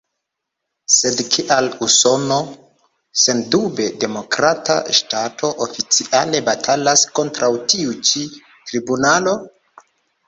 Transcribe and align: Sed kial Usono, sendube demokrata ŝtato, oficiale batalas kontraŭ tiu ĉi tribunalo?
Sed 0.93 1.19
kial 1.33 1.67
Usono, 1.87 2.37
sendube 3.23 3.85
demokrata 4.05 4.79
ŝtato, 5.01 5.53
oficiale 5.69 6.43
batalas 6.51 7.05
kontraŭ 7.21 7.53
tiu 7.75 7.95
ĉi 8.13 8.27
tribunalo? 8.51 9.39